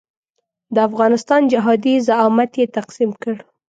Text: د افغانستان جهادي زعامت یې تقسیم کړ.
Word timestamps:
د 0.73 0.77
افغانستان 0.89 1.41
جهادي 1.51 1.93
زعامت 2.07 2.51
یې 2.59 2.65
تقسیم 2.77 3.11
کړ. 3.21 3.35